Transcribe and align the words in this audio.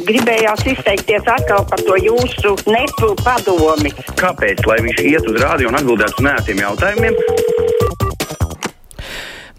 Gribējās 0.00 0.62
izteikties 0.72 1.26
atkal 1.28 1.66
par 1.68 1.80
to 1.84 1.96
jūsu 2.00 2.54
nepu 2.64 3.12
padomi. 3.20 3.92
Kāpēc? 4.16 4.62
Lai 4.64 4.78
viņš 4.86 5.00
iet 5.04 5.26
uz 5.28 5.36
rādio 5.42 5.68
un 5.68 5.76
atbildētu 5.76 6.16
uz 6.16 6.24
nētiem 6.24 6.62
jautājumiem. 6.62 7.18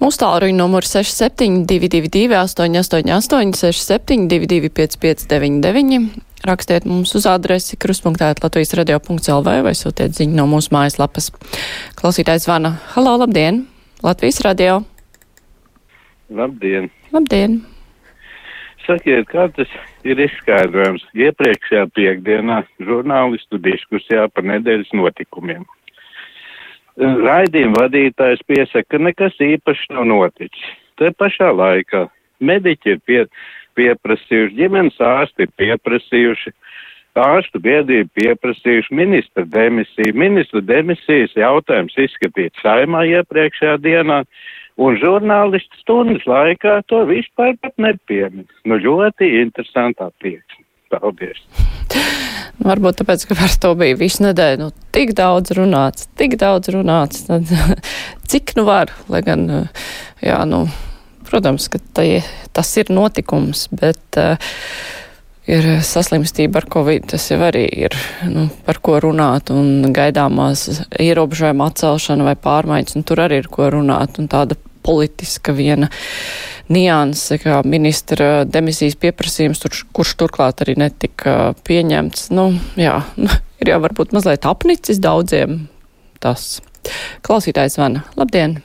Mūsu 0.01 0.19
tālruņa 0.19 0.57
numurs 0.57 0.89
6722, 0.97 2.33
888, 2.35 3.53
672, 3.61 4.71
559, 4.73 6.07
rakstiet 6.49 6.87
mums 6.89 7.13
uz 7.15 7.27
adresi 7.29 7.77
kruspunktēt 7.79 8.41
Latvijas 8.43 8.73
radio.lv 8.79 9.53
vai 9.63 9.75
sūtiet 9.77 10.17
ziņu 10.17 10.35
no 10.41 10.47
mūsu 10.49 10.73
mājaslapas. 10.75 11.29
Klausītājs 11.99 12.49
zvana. 12.49 12.79
Halo, 12.97 13.15
labdien! 13.21 13.67
Latvijas 14.03 14.41
radio! 14.43 14.81
Labdien! 16.33 16.89
Labdien! 17.13 17.61
Sakiet, 18.83 19.29
kā 19.31 19.47
tas 19.55 19.69
ir 20.03 20.19
izskaidrojams 20.19 21.05
iepriekšējā 21.15 21.85
piekdienā 21.95 22.63
žurnālistu 22.83 23.59
diskusijā 23.63 24.27
par 24.33 24.43
nedēļas 24.49 24.91
notikumiem? 24.97 25.63
Raidījuma 26.99 27.85
vadītājs 27.85 28.43
piesaka, 28.45 28.85
ka 28.91 28.99
nekas 29.01 29.39
īpašs 29.41 29.87
nav 29.95 30.05
noticis. 30.11 30.65
Te 30.99 31.09
pašā 31.15 31.49
laikā 31.55 32.05
mediķi 32.43 32.91
ir 32.93 32.99
pie, 33.07 33.21
pieprasījuši, 33.79 34.57
ģimenes 34.59 34.99
ārsti 35.01 35.47
ir 35.47 35.53
pieprasījuši, 35.57 36.53
ārstu 37.23 37.61
biedrība 37.63 38.09
pieprasījuši 38.19 38.99
ministra 38.99 39.45
demisiju. 39.55 40.13
Ministra 40.17 40.61
demisijas 40.61 41.33
jautājums 41.37 41.97
izskatīt 42.05 42.61
saimā 42.61 43.05
iepriekšējā 43.19 43.77
dienā, 43.81 44.23
un 44.81 44.97
žurnālisti 45.01 45.81
stundas 45.81 46.25
laikā 46.29 46.79
to 46.89 47.03
vispār 47.09 47.55
pat 47.61 47.75
nepiemin. 47.81 48.47
Nu, 48.65 48.79
ļoti 48.81 49.29
interesanta 49.43 50.09
attieksme. 50.11 50.63
Paldies! 50.93 51.41
Varbūt 52.63 52.99
tāpēc, 53.01 53.25
ka 53.27 53.35
par 53.37 53.53
to 53.61 53.73
bija 53.77 53.97
visu 53.97 54.23
nedēļu, 54.27 54.59
nu, 54.61 54.85
tik 54.93 55.15
daudz 55.17 55.55
runāts, 55.57 56.05
tik 56.19 56.37
daudz 56.41 56.69
runāts, 56.73 57.25
tad 57.25 57.49
cik 58.29 58.53
nu 58.59 58.67
var, 58.67 58.93
lai 59.09 59.23
gan, 59.25 59.47
jā, 60.21 60.37
nu, 60.49 60.67
protams, 61.27 61.65
ka 61.73 61.81
tai, 61.97 62.07
tas 62.53 62.69
ir 62.77 62.93
notikums, 62.93 63.65
bet 63.73 64.21
uh, 64.21 64.37
ir 65.49 65.67
saslimstība 65.83 66.61
ar 66.61 66.67
covid, 66.71 67.07
tas 67.13 67.25
jau 67.31 67.39
arī 67.43 67.65
ir, 67.85 67.95
nu, 68.29 68.47
par 68.67 68.79
ko 68.83 68.99
runāt, 69.03 69.51
un 69.53 69.93
gaidāmās 69.95 70.67
ierobežojuma 71.01 71.69
atcelšana 71.71 72.27
vai 72.27 72.35
pārmaiņas, 72.39 72.97
un 72.99 73.07
tur 73.07 73.23
arī 73.25 73.41
ir 73.43 73.49
ko 73.51 73.67
runāt, 73.73 74.19
un 74.21 74.29
tāda 74.31 74.57
politiska 74.83 75.55
viena 75.55 75.89
nianse, 76.71 77.37
kā 77.43 77.61
ministra 77.67 78.43
demisijas 78.47 78.97
pieprasījums, 78.99 79.61
tur, 79.63 79.75
kurš 79.95 80.15
turklāt 80.19 80.63
arī 80.63 80.77
netika 80.79 81.53
pieņemts. 81.67 82.29
Nu, 82.35 82.49
jā, 82.79 82.99
ir 83.63 83.73
jau 83.73 83.79
varbūt 83.83 84.15
mazliet 84.15 84.47
apnicis 84.49 85.01
daudziem 85.03 85.65
tas. 86.23 86.61
Klausītājs 87.23 87.77
zvana. 87.77 88.03
Labdien! 88.19 88.57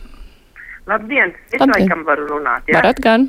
Labdien! 0.88 1.34
Es 1.52 1.60
Labdien. 1.60 1.74
laikam 1.74 2.06
varu 2.06 2.26
runāt, 2.30 2.66
jā? 2.70 2.78
Varat 2.80 3.02
gan? 3.02 3.28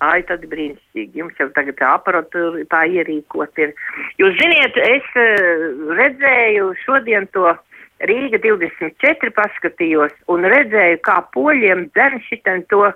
Ai, 0.00 0.22
tad 0.24 0.46
brīnišķīgi. 0.48 1.20
Jums 1.20 1.40
jau 1.40 1.50
tagad 1.56 1.76
tā 1.76 1.90
aparatūra 1.98 2.64
tā 2.72 2.86
ierīkot 2.88 3.58
ir. 3.60 3.74
Jūs 4.20 4.38
ziniet, 4.40 4.78
es 4.80 5.10
uh, 5.20 5.66
redzēju 5.98 6.70
šodien 6.86 7.28
to 7.36 7.52
Rīga 8.08 8.40
24 8.40 9.32
paskatījos 9.36 10.14
un 10.32 10.48
redzēju, 10.48 11.02
kā 11.04 11.18
poļiem 11.36 11.90
dzen 11.92 12.16
šitam 12.30 12.64
to 12.72 12.86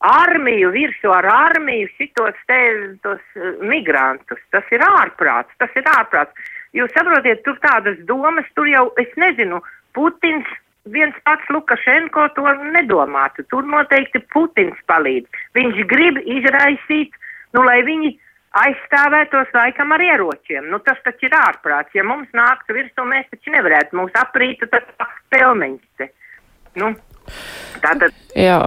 armiju, 0.00 0.70
virsū 0.72 1.12
ar 1.12 1.28
armiju 1.28 1.90
šitos 1.98 2.40
te, 2.48 2.60
tos 3.04 3.20
uh, 3.36 3.60
migrantus. 3.60 4.40
Tas 4.56 4.72
ir 4.72 4.80
ārprāts, 4.86 5.52
tas 5.60 5.76
ir 5.76 5.92
ārprāts. 5.92 6.48
Jūs 6.72 6.96
saprotiet, 6.96 7.44
tur 7.44 7.60
tādas 7.60 8.00
domas, 8.08 8.48
tur 8.56 8.70
jau, 8.70 8.88
es 9.02 9.12
nezinu, 9.20 9.60
Putins 9.92 10.48
viens 10.84 11.16
pats 11.24 11.50
Lukašenko 11.52 12.28
to 12.36 12.46
nedomātu. 12.76 13.44
Tur 13.50 13.66
noteikti 13.68 14.22
Putins 14.32 14.78
palīdz. 14.90 15.28
Viņš 15.58 15.84
grib 15.90 16.20
izraisīt, 16.24 17.16
nu, 17.56 17.64
lai 17.66 17.80
viņi 17.86 18.14
aizstāvētos 18.60 19.52
laikam 19.54 19.92
ar 19.94 20.02
ieročiem. 20.02 20.70
Nu, 20.72 20.80
tas 20.82 20.98
taču 21.04 21.28
ir 21.28 21.36
ārprāts. 21.38 21.94
Ja 21.94 22.04
mums 22.06 22.30
nāktu 22.34 22.74
virsū, 22.74 23.06
mēs 23.06 23.28
taču 23.30 23.54
nevarētu. 23.54 23.96
Mums 23.98 24.16
aprītu 24.18 24.70
tas 24.72 25.14
pelmeņš. 25.30 26.08
Nu, 26.80 26.94
tātad. 27.80 28.16
Jā, 28.30 28.60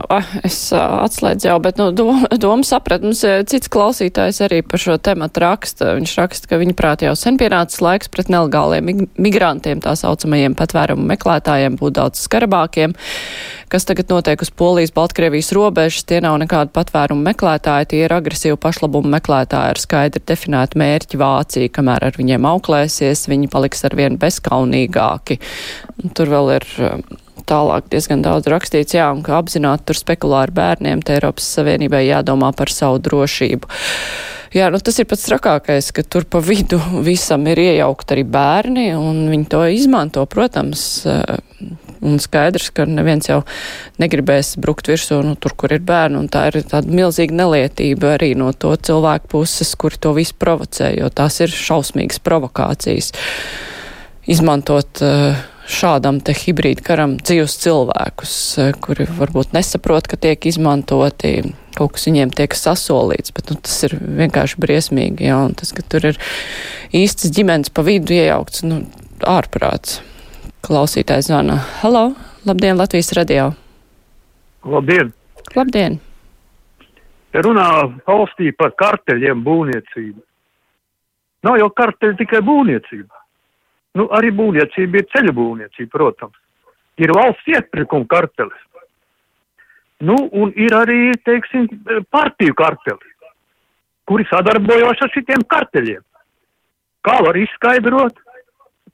es 0.43 0.57
atslēdzu 0.75 1.47
jau, 1.47 1.55
bet, 1.63 1.77
nu, 1.79 1.87
doma, 1.95 2.27
doma 2.35 2.65
saprat, 2.67 3.03
mums 3.05 3.21
cits 3.47 3.71
klausītājs 3.71 4.41
arī 4.43 4.59
par 4.67 4.81
šo 4.81 4.97
tematu 4.99 5.43
raksta. 5.45 5.93
Viņš 5.99 6.15
raksta, 6.19 6.49
ka 6.51 6.59
viņa 6.59 6.75
prāt 6.77 7.05
jau 7.05 7.13
sen 7.19 7.39
pienācis 7.39 7.79
laiks 7.83 8.11
pret 8.11 8.31
nelegāliem 8.33 9.07
migrantiem, 9.15 9.79
tā 9.83 9.95
saucamajiem 9.99 10.57
patvērumu 10.59 11.07
meklētājiem, 11.13 11.79
būt 11.79 11.95
daudz 11.99 12.25
skarabākiem. 12.27 12.97
Kas 13.71 13.87
tagad 13.89 14.11
notiek 14.11 14.43
uz 14.43 14.51
Polijas, 14.53 14.91
Baltkrievijas 14.93 15.53
robežas, 15.55 16.03
tie 16.09 16.19
nav 16.21 16.35
nekādi 16.43 16.75
patvērumu 16.75 17.23
meklētāji, 17.31 17.89
tie 17.93 18.03
ir 18.03 18.13
agresīvi 18.13 18.59
pašlabumu 18.61 19.09
meklētāji 19.15 19.73
ar 19.73 19.81
skaidri 19.81 20.21
definētu 20.27 20.77
mērķi 20.83 21.23
Vācija, 21.23 21.71
kamēr 21.73 22.09
ar 22.11 22.19
viņiem 22.19 22.51
auklēsies, 22.51 23.29
viņi 23.31 23.49
paliks 23.53 23.87
arvien 23.87 24.19
bezkaunīgāki. 24.21 25.39
Tur 26.13 26.35
vēl 26.35 26.57
ir 26.59 26.69
tālāk 27.49 27.89
diezgan 27.91 28.23
daudz 28.25 28.47
rakstīts, 28.51 28.95
jā, 28.97 29.09
un 29.13 29.23
ka 29.25 29.37
apzināti 29.39 29.89
tur 29.89 29.99
spekulā 29.99 30.45
ar 30.47 30.53
bērniem, 30.55 31.01
te 31.03 31.17
Eiropas 31.17 31.47
Savienībai 31.57 32.05
jādomā 32.05 32.53
par 32.57 32.71
savu 32.71 33.01
drošību. 33.03 33.69
Jā, 34.53 34.67
nu 34.69 34.77
tas 34.77 34.99
ir 35.01 35.07
pats 35.09 35.25
trakākais, 35.25 35.87
ka 35.97 36.03
tur 36.05 36.27
pa 36.29 36.37
vidu 36.43 36.77
visam 37.01 37.47
ir 37.49 37.57
iejaukt 37.57 38.13
arī 38.13 38.21
bērni, 38.29 38.91
un 38.93 39.25
viņi 39.31 39.47
to 39.49 39.63
izmanto, 39.73 40.27
protams, 40.29 40.83
un 42.03 42.19
skaidrs, 42.21 42.69
ka 42.75 42.85
neviens 42.85 43.31
jau 43.31 43.39
negribēs 44.01 44.53
brukt 44.61 44.91
virsū, 44.91 45.23
nu, 45.25 45.33
tur, 45.41 45.55
kur 45.57 45.73
ir 45.73 45.81
bērni, 45.87 46.19
un 46.21 46.29
tā 46.29 46.45
ir 46.51 46.59
tāda 46.69 46.93
milzīga 46.93 47.33
nelietība 47.39 48.13
arī 48.19 48.33
no 48.37 48.51
to 48.53 48.75
cilvēku 48.77 49.31
puses, 49.33 49.73
kuri 49.79 49.97
to 49.97 50.13
visu 50.19 50.37
provocē, 50.37 50.91
jo 50.99 51.09
tās 51.09 51.39
ir 51.41 51.53
šausmīgas 51.53 52.21
provokācijas. 52.21 53.09
Izmantot 54.29 55.01
uh, 55.03 55.41
šādam 55.69 56.19
te 56.23 56.35
hibrīdu 56.35 56.83
karam 56.85 57.15
dzīvus 57.21 57.55
cilvēkus, 57.63 58.33
kuri 58.83 59.07
varbūt 59.17 59.53
nesaprot, 59.55 60.07
ka 60.11 60.19
tiek 60.19 60.45
izmantoti, 60.49 61.53
kaut 61.77 61.95
kas 61.95 62.07
viņiem 62.09 62.33
tiek 62.35 62.55
sasolīts, 62.57 63.33
bet 63.35 63.51
nu, 63.51 63.57
tas 63.63 63.77
ir 63.87 63.95
vienkārši 63.97 64.59
briesmīgi, 64.63 65.29
jā, 65.29 65.39
un 65.47 65.55
tas, 65.59 65.73
ka 65.75 65.85
tur 65.87 66.09
ir 66.11 66.19
īstas 66.95 67.33
ģimenes 67.35 67.73
pa 67.73 67.85
vidu 67.87 68.15
iejaukts, 68.15 68.65
nu, 68.67 68.83
ārprāts. 69.27 70.01
Klausītājs 70.63 71.27
zvana. 71.27 71.57
Halo, 71.81 72.13
labdien, 72.47 72.77
Latvijas 72.79 73.11
radio. 73.17 73.49
Labdien! 74.63 75.11
Labdien! 75.57 75.97
Te 77.33 77.41
runā 77.43 77.65
valstī 78.07 78.53
par 78.55 78.71
karteļiem 78.79 79.41
būvniecību. 79.43 80.21
Nav 81.43 81.57
jau 81.59 81.67
karteļi 81.75 82.19
tikai 82.21 82.39
būvniecība. 82.45 83.22
Nu, 83.97 84.07
arī 84.17 84.31
būvniecība 84.33 85.01
ir 85.01 85.09
ceļu 85.13 85.33
būvniecība, 85.37 85.91
protams. 85.93 86.37
Ir 87.01 87.13
valsts 87.13 87.49
iepirkuma 87.49 88.09
kartelis. 88.09 88.61
Nu, 90.03 90.15
un 90.33 90.51
ir 90.59 90.73
arī, 90.75 91.13
teiksim, 91.25 91.67
partiju 92.11 92.55
karteli, 92.59 93.13
kuri 94.09 94.25
sadarbojas 94.27 95.01
ar 95.05 95.13
šitiem 95.13 95.45
karteļiem. 95.47 96.01
Kā 97.03 97.19
var 97.23 97.37
izskaidrot, 97.39 98.17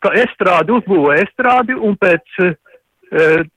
ka 0.03 0.11
estrādi 0.19 0.75
uzbūvē 0.75 1.17
estrādi 1.23 1.75
un 1.75 1.95
pēc 1.99 2.37
e, 2.43 2.51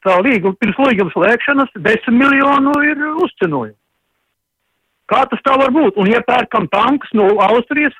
tā 0.04 0.16
līguma, 0.24 0.56
pirms 0.60 0.80
līguma 0.86 1.14
slēgšanas 1.14 1.76
desmit 1.84 2.18
miljonu 2.22 2.72
ir 2.88 3.04
uzcenojumi. 3.26 3.78
Kā 5.12 5.24
tas 5.28 5.42
tā 5.44 5.58
var 5.60 5.72
būt? 5.74 5.98
Un 6.00 6.08
iepērkam 6.08 6.70
tankus 6.72 7.12
no 7.18 7.28
Austrijas 7.50 7.94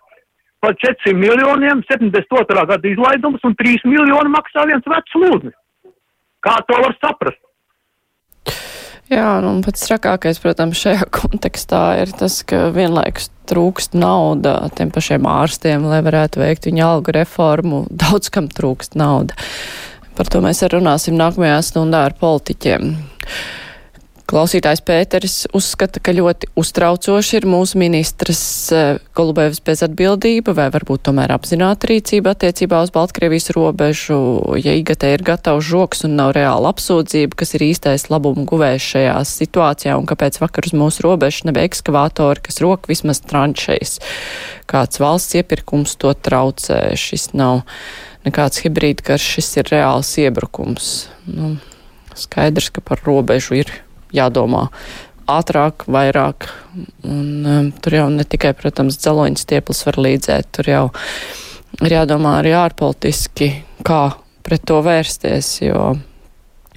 par 0.63 0.77
400 0.79 1.17
miljoniem, 1.19 1.83
72. 1.91 2.67
gada 2.71 2.89
izlaidums 2.89 3.43
un 3.47 3.57
3 3.59 3.87
miljoni 3.91 4.31
maksā 4.33 4.67
viens 4.71 4.87
vecs 4.95 5.17
lūdnis. 5.19 5.57
Kā 6.43 6.59
to 6.67 6.79
var 6.83 6.95
saprast? 7.03 7.43
Jā, 9.13 9.43
nu, 9.45 9.51
un 9.59 9.61
pats 9.61 9.83
trakākais, 9.85 10.39
protams, 10.41 10.79
šajā 10.81 11.05
kontekstā 11.13 11.83
ir 12.01 12.15
tas, 12.17 12.39
ka 12.49 12.71
vienlaikus 12.73 13.29
trūkst 13.51 13.97
nauda 13.99 14.55
tiem 14.79 14.93
pašiem 14.95 15.27
ārstiem, 15.29 15.85
lai 15.91 16.01
varētu 16.07 16.41
veikt 16.41 16.69
viņa 16.71 16.87
algu 16.87 17.13
reformu. 17.19 17.83
Daudz 17.91 18.31
kam 18.33 18.49
trūkst 18.49 18.97
nauda. 18.97 19.37
Par 20.17 20.31
to 20.33 20.41
mēs 20.45 20.63
arī 20.65 20.79
runāsim 20.79 21.19
nākamajā 21.19 21.59
stundā 21.67 22.07
ar 22.09 22.17
politiķiem. 22.17 22.95
Klausītājs 24.31 24.81
Pēteris 24.87 25.35
uzskata, 25.53 26.01
ka 26.01 26.15
ļoti 26.15 26.49
uztraucoši 26.59 27.35
ir 27.41 27.47
mūsu 27.51 27.79
ministras 27.81 28.43
eh, 28.73 29.01
Golubēvas 29.19 29.59
bezatbildība 29.67 30.55
vai 30.57 30.69
varbūt 30.73 31.03
tomēr 31.09 31.35
apzināta 31.35 31.91
rīcība 31.91 32.33
attiecībā 32.37 32.81
uz 32.85 32.93
Baltkrievijas 32.95 33.51
robežu, 33.57 34.17
ja 34.63 34.77
IGT 34.79 35.09
ir 35.11 35.27
gatavs 35.27 35.67
žoks 35.67 36.07
un 36.07 36.17
nav 36.21 36.33
reāla 36.39 36.71
apsūdzība, 36.71 37.37
kas 37.43 37.57
ir 37.59 37.67
īstais 37.67 38.07
labumu 38.13 38.47
guvējs 38.49 38.89
šajā 38.95 39.19
situācijā 39.33 39.99
un 39.99 40.09
kāpēc 40.09 40.39
vakar 40.41 40.71
uz 40.71 40.77
mūsu 40.79 41.07
robežu 41.09 41.51
nebija 41.51 41.69
ekskavātori, 41.73 42.47
kas 42.47 42.63
rok 42.65 42.89
vismaz 42.93 43.21
tranšejas. 43.27 43.99
Kāds 44.71 45.03
valsts 45.03 45.37
iepirkums 45.43 45.99
to 46.01 46.15
traucē, 46.15 46.85
šis 46.97 47.33
nav 47.35 47.67
nekāds 48.25 48.63
hibrīd 48.63 49.03
karš, 49.05 49.33
šis 49.37 49.57
ir 49.61 49.73
reāls 49.75 50.17
iebrukums. 50.23 50.93
Nu, 51.27 51.57
skaidrs, 52.15 52.71
ka 52.71 52.85
par 52.85 53.03
robežu 53.05 53.59
ir 53.65 53.81
jādomā 54.17 54.67
ātrāk, 55.31 55.87
vairāk. 55.87 56.49
Un, 57.07 57.27
um, 57.47 57.71
tur 57.83 57.97
jau 57.97 58.09
ne 58.13 58.27
tikai, 58.27 58.53
protams, 58.59 58.99
dzeloņas 59.01 59.45
stieples 59.47 59.85
var 59.87 60.01
līdzēt, 60.07 60.51
tur 60.57 60.71
jau 60.71 60.85
ir 61.83 61.97
jādomā 61.97 62.39
arī 62.41 62.55
ārpolitiski, 62.59 63.53
kā 63.87 64.03
pret 64.43 64.67
to 64.69 64.81
vērsties, 64.85 65.55
jo 65.63 65.95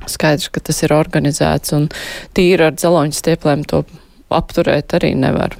skaidrs, 0.10 0.52
ka 0.54 0.62
tas 0.62 0.84
ir 0.86 0.94
organizēts 0.96 1.74
un 1.76 1.90
tīri 2.38 2.70
ar 2.70 2.78
dzeloņas 2.78 3.22
stieplēm 3.24 3.66
to 3.70 3.84
apturēt 4.34 4.98
arī 4.98 5.14
nevar. 5.18 5.58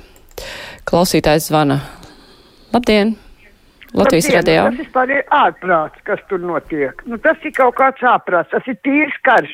Klausītājs 0.86 1.50
zvana. 1.50 1.82
Labdien! 2.74 3.16
Latvijas 3.96 4.28
radio. 4.34 4.66
Tas 4.68 4.80
vispār 4.82 5.12
ir 5.16 5.22
ārprāts, 5.32 6.02
kas 6.08 6.20
tur 6.30 6.42
notiek. 6.44 7.00
Nu, 7.08 7.16
tas 7.24 7.40
ir 7.48 7.54
kaut 7.56 7.78
kāds 7.80 8.04
ārprāts, 8.04 8.52
tas 8.52 8.68
ir 8.68 8.76
tīrs 8.84 9.16
karš. 9.24 9.54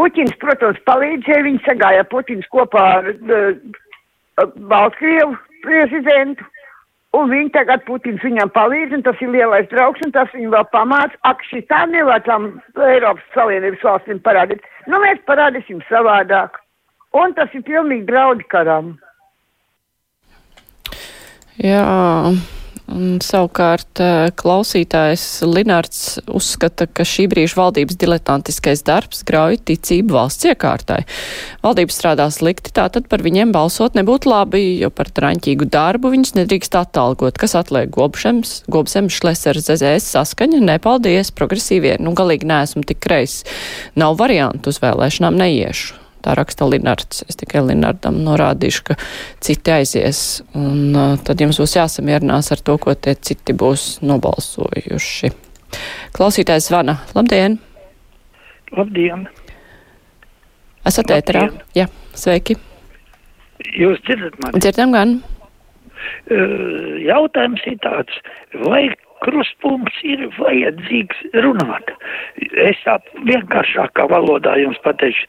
Puķins, 0.00 0.32
protams, 0.40 0.80
palīdzēja, 0.88 1.44
viņi 1.44 1.60
sagāja 1.66 2.08
Puķins 2.08 2.48
kopā 2.54 2.84
ar 2.96 3.10
uh, 3.12 4.46
Baltkrievu 4.70 5.36
prezidentu, 5.60 6.46
un 7.16 7.28
viņi 7.32 7.52
tagad 7.52 7.84
Putins 7.84 8.22
viņam 8.24 8.52
palīdz, 8.54 8.96
un 8.96 9.04
tas 9.04 9.20
ir 9.20 9.32
lielais 9.34 9.68
draugs, 9.72 10.00
un 10.06 10.14
tas 10.14 10.30
viņu 10.32 10.54
vēl 10.54 10.66
pamāca, 10.72 11.18
ak, 11.28 11.44
šitā 11.50 11.82
nevar 11.90 12.22
tam 12.24 12.48
Eiropas 12.86 13.26
Savienības 13.34 13.84
valstīm 13.84 14.22
parādīt. 14.24 14.64
Nu, 14.88 15.02
mēs 15.04 15.20
parādīsim 15.28 15.82
savādāk. 15.90 16.56
Un 17.20 17.34
tas 17.34 17.52
ir 17.58 17.66
pilnīgi 17.66 18.06
draudi 18.06 18.46
karam. 18.52 18.94
Jā. 21.60 21.84
Un, 22.90 23.20
savukārt 23.22 24.00
eh, 24.02 24.30
klausītājs 24.34 25.44
Linārds 25.46 26.18
uzskata, 26.26 26.88
ka 26.90 27.04
šī 27.06 27.28
brīža 27.30 27.58
valdības 27.60 27.98
diletantiskais 28.00 28.82
darbs 28.86 29.22
grauj 29.28 29.60
ticību 29.70 30.16
valsts 30.16 30.48
iekārtai. 30.50 31.04
Valdība 31.62 31.94
strādā 31.94 32.26
slikti, 32.34 32.74
tātad 32.74 33.06
par 33.10 33.22
viņiem 33.22 33.54
balsot 33.54 33.98
nebūtu 33.98 34.32
labi, 34.32 34.64
jo 34.82 34.90
par 34.90 35.12
traņķīgu 35.14 35.70
darbu 35.70 36.10
viņus 36.16 36.34
nedrīkst 36.40 36.76
atalgot. 36.80 37.38
Kas 37.38 37.54
atliek 37.60 37.92
gobšems, 37.94 38.64
gobsems, 38.70 39.20
šlesers, 39.20 39.68
zezēs, 39.70 40.10
saskaņa? 40.10 40.62
Nepaldies, 40.72 41.30
progresīvie. 41.36 41.94
Nu, 42.02 42.16
galīgi 42.18 42.50
neesmu 42.50 42.82
tik 42.88 43.02
kreis. 43.06 43.42
Nav 43.94 44.18
variantu 44.18 44.74
uz 44.74 44.82
vēlēšanām 44.82 45.38
neiešu. 45.38 45.99
Tā 46.24 46.34
raksta 46.36 46.68
Linards. 46.68 47.24
Es 47.28 47.38
tikai 47.40 47.62
Linardam 47.64 48.18
norādīšu, 48.26 48.84
ka 48.90 48.96
citi 49.40 49.72
aizies, 49.72 50.42
un 50.58 50.96
uh, 50.96 51.14
tad 51.24 51.40
jums 51.40 51.60
būs 51.62 51.76
jāsamierinās 51.78 52.52
ar 52.52 52.62
to, 52.64 52.76
ko 52.82 52.94
tie 52.94 53.16
citi 53.16 53.56
būs 53.56 54.00
nobalsojuši. 54.04 55.32
Klausītājs 56.16 56.68
zvana. 56.68 56.98
Labdien! 57.16 57.58
Labdien! 58.76 59.28
Esat 60.86 61.12
ēterā? 61.14 61.46
Jā, 61.76 61.88
sveiki! 62.16 62.56
Jūs 63.76 64.00
dzirdat 64.06 64.38
mani? 64.40 64.60
Dzirdam 64.62 64.94
gan. 64.96 65.18
Jautājums 67.04 67.64
ir 67.68 67.76
tāds, 67.84 68.20
vai 68.64 68.86
krustpunkts 69.24 70.00
ir 70.06 70.26
vajadzīgs 70.38 71.24
runāt. 71.44 71.92
Es 72.64 72.80
tā 72.84 72.98
vienkāršākā 73.28 74.06
valodā 74.10 74.56
jums 74.60 74.80
pateikšu, 74.84 75.28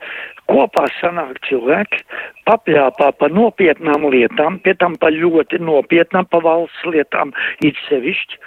kopā 0.51 0.87
sanāk 0.99 1.39
cilvēki, 1.47 2.03
papļāpā 2.49 3.11
pa 3.19 3.29
nopietnām 3.31 4.07
lietām, 4.13 4.59
pie 4.63 4.75
tam 4.79 4.97
pa 5.01 5.11
ļoti 5.13 5.61
nopietnām, 5.63 6.27
pa 6.31 6.41
valsts 6.43 6.87
lietām 6.87 7.35
it 7.63 7.79
sevišķi. 7.87 8.41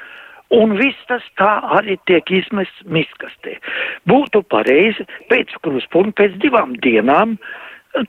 Un 0.55 0.76
viss 0.79 1.06
tas 1.08 1.25
tā 1.41 1.50
arī 1.79 1.96
tiek 2.06 2.29
izmests 2.31 2.85
miskastē. 2.87 3.56
Būtu 4.06 4.44
pareizi 4.52 5.06
pēc 5.32 5.55
kruspunkta, 5.64 6.20
pēc 6.23 6.37
divām 6.44 6.76
dienām, 6.85 7.38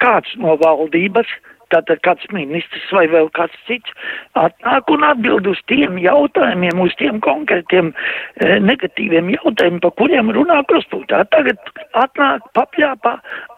kāds 0.03 0.35
no 0.41 0.57
valdības 0.61 1.31
tātad 1.75 2.01
kāds 2.05 2.25
ministrs 2.33 2.87
vai 2.95 3.05
vēl 3.11 3.29
kāds 3.35 3.55
cits 3.67 3.91
atnāk 4.39 4.89
un 4.93 5.05
atbild 5.07 5.47
uz 5.51 5.59
tiem 5.71 5.99
jautājumiem, 6.01 6.79
uz 6.83 6.95
tiem 6.99 7.19
konkrētiem 7.25 7.91
e, 7.91 8.57
negatīviem 8.63 9.31
jautājumiem, 9.35 9.81
pa 9.83 9.91
kuriem 9.99 10.31
runā 10.35 10.61
kruspunktā. 10.69 11.23
Tagad 11.35 11.59
atnāk 11.99 12.49
papļāpā, 12.57 13.15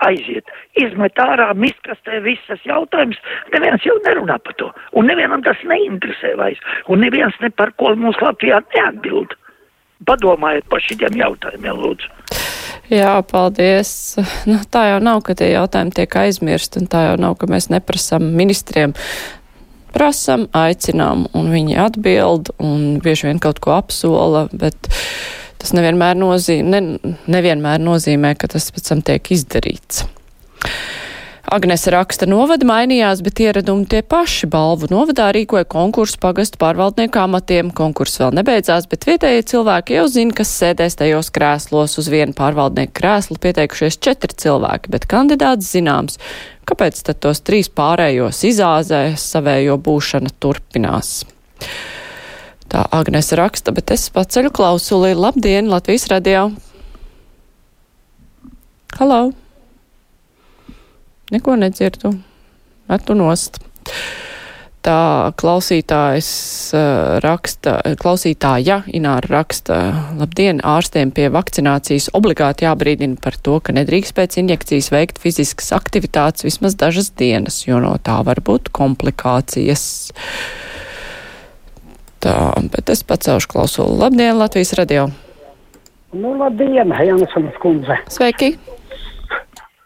aiziet, 0.09 0.51
izmet 0.79 1.19
ārā 1.21 1.51
miskastē 1.57 2.21
visas 2.25 2.63
jautājumus, 2.67 3.19
neviens 3.55 3.85
jau 3.87 3.97
nerunā 4.07 4.39
par 4.43 4.57
to, 4.61 4.71
un 4.97 5.09
nevienam 5.09 5.43
tas 5.45 5.61
neinteresē 5.67 6.35
vairs, 6.39 6.61
un 6.87 7.03
neviens 7.05 7.35
ne 7.43 7.51
par 7.53 7.73
ko 7.81 7.95
mums 7.95 8.19
Latvijā 8.23 8.61
neatbild. 8.75 9.37
Padomājiet 10.07 10.67
par 10.69 10.83
šitiem 10.85 11.15
jautājumiem, 11.17 11.79
lūdzu. 11.81 12.26
Jā, 12.87 13.17
paldies. 13.27 13.89
Nu, 14.47 14.61
tā 14.71 14.85
jau 14.93 14.99
nav, 15.03 15.19
ka 15.27 15.35
tie 15.35 15.51
jautājumi 15.51 15.91
tiek 15.95 16.19
aizmirsti, 16.21 16.79
un 16.81 16.87
tā 16.91 17.03
jau 17.09 17.17
nav, 17.19 17.35
ka 17.39 17.49
mēs 17.51 17.67
neprasam 17.73 18.29
ministriem. 18.37 18.95
Prasam, 19.91 20.45
aicinām, 20.55 21.25
un 21.35 21.49
viņi 21.51 21.79
atbild, 21.83 22.53
un 22.63 23.01
bieži 23.03 23.27
vien 23.27 23.41
kaut 23.43 23.59
ko 23.63 23.73
apsola, 23.75 24.45
bet 24.55 24.87
tas 25.59 25.73
nevienmēr 25.75 26.15
nozīmē, 26.19 26.67
ne, 26.69 27.15
nevienmēr 27.27 27.81
nozīmē 27.83 28.35
ka 28.39 28.51
tas 28.51 28.69
pēc 28.71 28.91
tam 28.91 29.03
tiek 29.03 29.33
izdarīts. 29.35 30.05
Agnese 31.47 31.93
raksta, 31.93 32.27
novada 32.27 32.67
mainījās, 32.67 33.21
bet 33.23 33.39
ieradumi 33.39 33.85
tie 33.87 34.01
paši. 34.03 34.49
Balvu 34.51 34.89
novadā 34.91 35.29
rīkoja 35.31 35.63
konkursu 35.71 36.19
pagastu 36.19 36.59
pārvaldnieku 36.59 37.21
amatiem. 37.21 37.69
Konkurss 37.71 38.19
vēl 38.19 38.35
nebeidzās, 38.35 38.89
bet 38.91 39.07
vietējie 39.07 39.45
cilvēki 39.53 39.95
jau 39.95 40.03
zina, 40.11 40.35
kas 40.35 40.51
sēdēs 40.51 40.99
tajos 40.99 41.31
krēslos. 41.31 41.95
Uz 42.03 42.11
vienu 42.11 42.35
pārvaldnieku 42.35 42.91
krēslu 42.99 43.39
pieteikušies 43.39 43.95
četri 44.03 44.35
cilvēki, 44.43 44.91
bet 44.91 45.07
kandidāts 45.07 45.71
zināms. 45.71 46.19
Kāpēc 46.67 46.99
tad 47.07 47.23
tos 47.23 47.39
trīs 47.47 47.71
pārējos 47.71 48.43
izāzē 48.51 49.01
savējo 49.15 49.79
būšana 49.87 50.35
turpinās? 50.43 51.21
Tā 52.67 52.83
Agnese 52.91 53.39
raksta, 53.39 53.71
bet 53.71 53.95
es 53.95 54.09
paceļu 54.11 54.51
klausuli. 54.51 55.15
Labdien, 55.15 55.71
Latvijas 55.71 56.11
radio! 56.11 56.49
Halo! 58.99 59.46
Neko 61.31 61.57
nedzirdu. 61.59 62.13
Metu 62.87 63.15
nost. 63.19 63.59
Tā 64.87 65.33
klausītājs 65.35 66.27
uh, 66.71 67.17
raksta, 67.19 67.73
klausītāja 67.99 68.77
Ināra 68.95 69.27
raksta, 69.33 69.79
labdien, 70.15 70.61
ārstiem 70.63 71.11
pie 71.11 71.25
vakcinācijas 71.33 72.07
obligāti 72.15 72.63
jābrīdina 72.63 73.19
par 73.19 73.35
to, 73.43 73.57
ka 73.59 73.75
nedrīkst 73.75 74.15
pēc 74.15 74.37
injekcijas 74.39 74.87
veikt 74.93 75.19
fiziskas 75.19 75.73
aktivitātes 75.75 76.47
vismaz 76.47 76.77
dažas 76.79 77.11
dienas, 77.19 77.59
jo 77.67 77.81
no 77.83 77.97
tā 77.99 78.21
var 78.23 78.39
būt 78.39 78.71
komplikācijas. 78.71 79.83
Tā, 82.23 82.37
bet 82.71 82.95
es 82.95 83.03
pacelšu 83.03 83.51
klausulu. 83.51 83.99
Labdien, 84.05 84.37
Latvijas 84.39 84.71
radio! 84.79 85.09
Nu, 86.15 86.37
labdien, 86.39 86.95
Jansons 86.95 87.59
kundze! 87.59 87.99
Sveiki! 88.07 88.55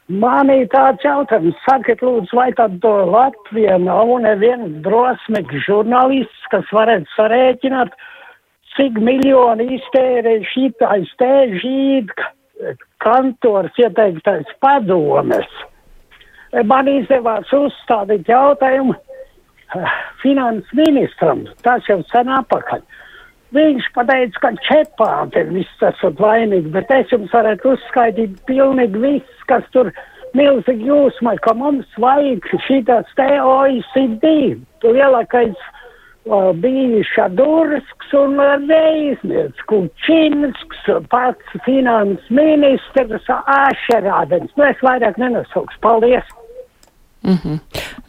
Man 0.10 0.50
ir 0.50 0.66
tāds 0.74 1.04
jautājums, 1.06 1.56
sakiet, 1.68 2.02
lūdzu, 2.04 2.36
vai 2.36 2.50
tad 2.58 2.84
Latvija 2.84 3.78
nav 3.80 4.10
neviens 4.24 4.82
drosmīgs 4.84 5.62
žurnālists, 5.68 6.48
kas 6.52 6.66
varētu 6.74 7.08
sarēķināt, 7.16 7.94
cik 8.76 8.98
miljoni 9.00 9.70
iztērē 9.78 10.40
šitais 10.52 11.12
te 11.22 11.32
žīd 11.62 12.12
kantors 13.04 13.78
ieteiktais 13.80 14.50
padomes. 14.64 15.48
Man 16.68 16.90
izdevās 16.92 17.52
uzstādīt 17.56 18.28
jautājumu 18.28 18.98
eh, 18.98 19.94
finanses 20.24 20.74
ministram, 20.76 21.46
tas 21.64 21.88
jau 21.88 22.02
sen 22.12 22.32
apakaļ. 22.42 22.84
Viņš 23.52 23.90
pateica, 23.96 24.40
ka 24.46 24.50
čepāte 24.64 25.44
viss 25.50 25.84
esat 25.84 26.20
vainīgi, 26.24 26.72
bet 26.72 26.92
es 26.96 27.12
jums 27.12 27.34
varētu 27.36 27.74
uzskaidīt 27.74 28.38
pilnīgi 28.48 29.02
viss, 29.04 29.44
kas 29.52 29.66
tur 29.76 29.92
milzīgi 30.40 30.88
jūsmai, 30.88 31.36
ka 31.44 31.54
mums 31.60 32.00
vajag 32.00 32.48
šitas 32.68 33.12
te 33.20 33.28
OECD, 33.44 34.32
lielākais 34.88 35.58
uh, 35.60 36.52
bija 36.64 37.04
Šadursks 37.12 38.16
un 38.22 38.40
Reiznieks, 38.72 39.66
Kučinsks, 39.68 40.88
pats 41.12 41.58
finanses 41.68 42.32
ministrs 42.32 43.28
Ašerādens. 43.58 44.56
Nu, 44.56 44.70
es 44.72 44.80
vairāk 44.88 45.20
nenosaukšu. 45.20 45.84
Paldies! 45.84 46.41
Mm 47.24 47.38
-hmm. 47.44 47.60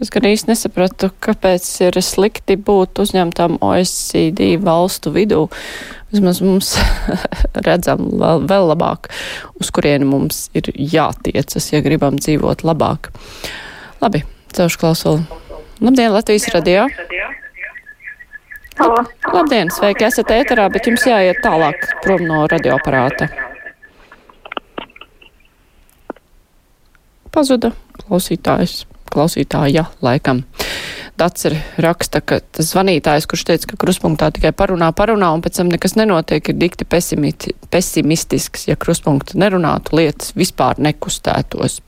Es 0.01 0.11
gan 0.11 0.23
īsti 0.23 0.49
nesapratu, 0.49 1.11
kāpēc 1.21 1.67
ir 1.87 2.03
slikti 2.03 2.57
būt 2.57 2.99
uzņemtam 2.99 3.59
OECD 3.61 4.57
valstu 4.65 5.13
vidū. 5.13 5.49
Vismaz 6.13 6.41
mums 6.41 6.79
redzam 7.67 7.99
vēl, 7.99 8.47
vēl 8.49 8.69
labāk, 8.73 9.09
uz 9.61 9.71
kurieni 9.71 10.05
mums 10.05 10.51
ir 10.55 10.63
jātiecas, 10.77 11.73
ja 11.73 11.81
gribam 11.81 12.17
dzīvot 12.17 12.65
labāk. 12.65 13.13
Labi, 14.01 14.25
celšu 14.53 14.79
klausuli. 14.79 15.23
Labdien, 15.81 16.13
Latvijas 16.13 16.49
radio! 16.49 16.89
Halo. 18.79 19.05
Labdien, 19.33 19.69
sveiki, 19.71 20.05
esat 20.05 20.31
ēterā, 20.31 20.65
bet 20.73 20.87
jums 20.87 21.05
jāiet 21.07 21.43
tālāk 21.45 21.85
prom 22.03 22.25
no 22.25 22.47
radioaparāta. 22.49 23.29
Pazuda 27.33 27.73
klausītājs, 28.01 28.87
klausītāja 29.13 29.87
laikam. 30.05 30.43
Dats 31.21 31.45
ir 31.45 31.59
raksta, 31.85 32.23
ka 32.25 32.39
tas 32.41 32.71
zvanītājs, 32.73 33.27
kurš 33.29 33.45
teica, 33.51 33.69
ka 33.71 33.79
kruspunktā 33.85 34.31
tikai 34.33 34.51
parunā, 34.57 34.89
parunā 34.97 35.29
un 35.37 35.43
pēc 35.45 35.61
tam 35.61 35.69
nekas 35.71 35.95
nenotiek, 36.01 36.49
ir 36.49 36.57
dikti 36.59 36.87
pesimistisks. 36.89 38.65
Ja 38.71 38.79
kruspunkta 38.81 39.37
nerunātu, 39.39 39.95
lietas 40.01 40.33
vispār 40.39 40.81
nekustētos. 40.83 41.79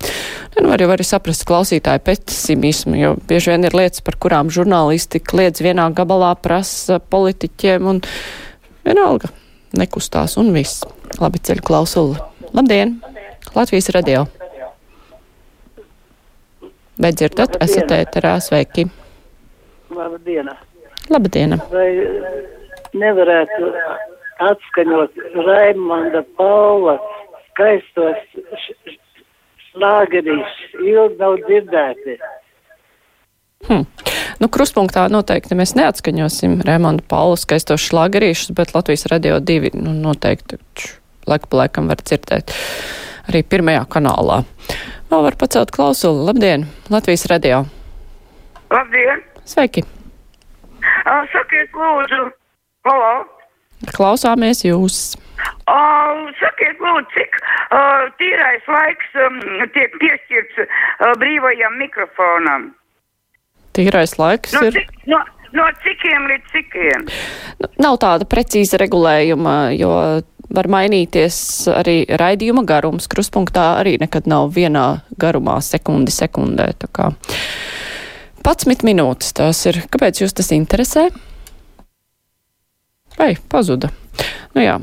Nu, 0.58 0.68
var 0.68 0.84
jau 0.84 0.90
arī 0.92 1.08
saprast 1.08 1.46
klausītāju 1.48 2.04
pesimismu, 2.04 2.98
jo 3.00 3.14
bieži 3.30 3.54
vien 3.54 3.64
ir 3.64 3.76
lietas, 3.76 4.04
par 4.04 4.20
kurām 4.20 4.52
žurnālisti 4.54 5.24
kliedz 5.24 5.64
vienā 5.64 5.88
gabalā, 5.96 6.34
prasa 6.36 7.00
politiķiem 7.00 7.90
un 7.94 8.04
vienalga 8.84 9.32
nekustās 9.74 10.38
un 10.40 10.52
viss. 10.54 10.84
Labi 11.18 11.42
ceļu 11.42 11.64
klausuli. 11.64 12.20
Labdien! 12.54 12.98
Latvijas 13.54 13.92
radio! 13.94 14.26
Vai 17.00 17.10
dzirdat? 17.10 17.56
Esat 17.64 17.90
ēterā, 17.90 18.36
sveiki! 18.42 18.86
Labdien! 19.94 20.50
Labdien! 21.10 21.56
Vai 21.72 21.88
nevarētu 22.94 23.70
atskaņot 24.44 25.18
Raimonda 25.46 26.22
Paula 26.38 26.96
skaistos 27.48 28.22
slāgerīšus, 29.72 30.78
ilgi 30.78 31.18
nav 31.18 31.38
dzirdēti? 31.42 32.16
Hmm. 33.66 33.86
Nu, 34.38 34.50
kruspunktā 34.52 35.08
noteikti 35.10 35.56
mēs 35.58 35.74
neatskaņosim 35.78 36.60
Raimonda 36.66 37.02
Paula 37.10 37.38
skaistos 37.40 37.82
šlāgerīšus, 37.88 38.54
bet 38.54 38.74
Latvijas 38.76 39.08
radio 39.10 39.40
divi 39.42 39.74
nu, 39.74 39.96
noteikti 39.98 40.60
laiku 41.26 41.50
pa 41.50 41.64
laikam 41.64 41.90
var 41.90 42.02
dzirdēt 42.02 42.54
arī 43.30 43.42
pirmajā 43.48 43.86
kanālā. 43.90 44.42
Vēl 45.14 45.28
var 45.28 45.34
pacelt 45.38 45.70
klausuli. 45.70 46.24
Labdien, 46.26 46.64
Latvijas 46.90 47.22
radio! 47.30 47.60
Labdien! 48.74 49.20
Sveiki! 49.46 49.84
Uh, 51.06 51.20
sakiet, 51.30 51.70
lūdzu, 51.70 52.24
halo! 52.88 53.12
Klausāmies 53.94 54.64
jūs! 54.66 54.96
Uh, 55.70 56.26
sakiet, 56.40 56.82
lūdzu, 56.82 57.06
cik 57.14 57.38
uh, 57.38 58.10
tīrais 58.18 58.66
laiks 58.74 59.14
um, 59.22 59.38
tiek 59.76 59.94
piešķirts 60.02 60.58
uh, 60.66 61.14
brīvajam 61.22 61.78
mikrofonam? 61.78 62.66
Tīrais 63.78 64.18
laiks 64.18 64.58
No, 64.58 64.64
ir. 64.66 64.80
cik, 64.80 64.90
no, 65.14 65.22
no 65.54 65.68
cikiem 65.86 66.26
līdz 66.32 66.50
cikiem? 66.56 67.06
Nu, 67.62 67.70
Nav 67.86 68.00
tāda 68.02 68.26
precīza 68.26 68.82
regulējuma, 68.82 69.60
jo 69.78 69.94
var 70.54 70.68
mainīties 70.70 71.36
arī 71.74 71.96
raidījuma 72.08 72.64
garums. 72.68 73.08
Kruspunktā 73.10 73.74
arī 73.80 73.96
nekad 74.02 74.28
nav 74.30 74.52
vienā 74.56 74.86
garumā 75.20 75.58
sekundi 75.64 76.14
sekundē. 76.14 76.70
Tā 76.80 76.90
kā 76.94 77.10
11 78.44 78.86
minūtes 78.86 79.34
tās 79.36 79.64
ir. 79.70 79.82
Kāpēc 79.90 80.24
jūs 80.24 80.36
tas 80.36 80.52
interesē? 80.56 81.08
Vai 83.18 83.34
pazuda? 83.50 83.90
Nu 84.54 84.64
jā. 84.64 84.78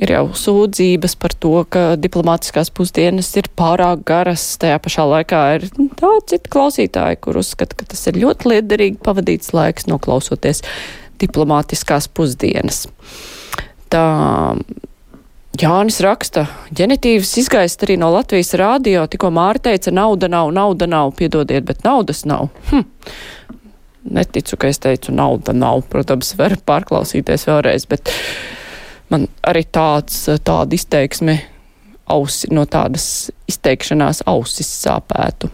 Ir 0.00 0.14
jau 0.14 0.22
sūdzības 0.32 1.14
par 1.20 1.34
to, 1.36 1.52
ka 1.68 1.82
diplomātiskās 2.00 2.70
pusdienas 2.72 3.28
ir 3.36 3.50
pārāk 3.52 4.00
garas. 4.08 4.46
Tajā 4.60 4.78
pašā 4.80 5.04
laikā 5.04 5.40
ir 5.58 5.66
daudz 6.00 6.32
citu 6.32 6.52
klausītāju, 6.54 7.18
kur 7.20 7.40
uzskata, 7.42 7.76
ka 7.76 7.88
tas 7.92 8.06
ir 8.08 8.16
ļoti 8.22 8.54
liederīgi 8.54 8.96
pavadīts 9.04 9.52
laiks 9.52 9.90
noklausoties 9.90 10.64
diplomātiskās 11.20 12.08
pusdienas. 12.16 12.86
Tā 13.90 14.04
Jānis 15.60 15.98
raksta, 16.00 16.46
ģenitīvs 16.72 17.32
izgaist 17.42 17.82
arī 17.84 17.98
no 18.00 18.08
Latvijas 18.14 18.54
rādio, 18.56 19.02
tikko 19.10 19.32
Māri 19.34 19.60
teica, 19.66 19.92
nauda 19.92 20.28
nav, 20.30 20.52
nauda 20.56 20.86
nav, 20.88 21.10
piedodiet, 21.18 21.66
bet 21.68 21.82
naudas 21.84 22.22
nav. 22.28 22.48
Hm. 22.70 22.86
Neticu, 24.16 24.56
ka 24.56 24.70
es 24.70 24.80
teicu, 24.80 25.12
nauda 25.12 25.52
nav. 25.52 25.82
Protams, 25.92 26.32
var 26.38 26.54
pārklausīties 26.64 27.44
vēlreiz, 27.50 27.84
bet 27.90 28.12
man 29.12 29.26
arī 29.44 29.66
tāds, 29.68 30.22
tāda 30.46 30.78
izteiksme 30.78 31.36
ausi, 32.10 32.48
no 32.54 32.64
tādas 32.70 33.28
izteikšanās 33.50 34.24
ausis 34.30 34.70
sāpētu. 34.86 35.50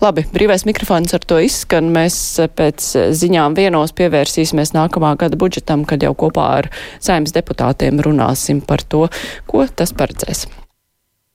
Labi, 0.00 0.22
brīvais 0.32 0.62
mikrofons 0.64 1.12
ar 1.12 1.24
to 1.28 1.36
izskan. 1.44 1.90
Mēs 1.92 2.14
pēc 2.56 2.86
ziņām 3.20 3.52
vienos 3.58 3.92
pievērsīsimies 3.98 4.72
nākamā 4.72 5.12
gada 5.20 5.36
budžetam, 5.40 5.84
kad 5.84 6.00
jau 6.00 6.14
kopā 6.24 6.46
ar 6.62 6.70
saimnes 7.04 7.36
deputātiem 7.36 8.00
runāsim 8.08 8.64
par 8.64 8.80
to, 8.80 9.06
ko 9.50 9.68
tas 9.68 9.92
paredzēs. 9.92 10.46